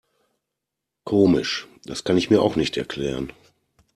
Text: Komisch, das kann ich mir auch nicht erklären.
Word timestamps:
Komisch, 1.03 1.67
das 1.85 2.03
kann 2.03 2.17
ich 2.17 2.31
mir 2.31 2.41
auch 2.41 2.55
nicht 2.55 2.75
erklären. 2.75 3.31